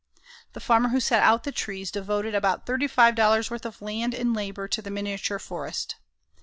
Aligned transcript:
The 0.53 0.59
farmer 0.59 0.89
who 0.89 0.99
set 0.99 1.21
out 1.21 1.43
the 1.43 1.51
trees 1.51 1.91
devoted 1.91 2.33
about 2.33 2.65
$35 2.65 3.51
worth 3.51 3.67
of 3.67 3.83
land 3.83 4.15
and 4.15 4.33
labor 4.33 4.67
to 4.67 4.81
the 4.81 4.89
miniature 4.89 5.37
forest. 5.37 5.97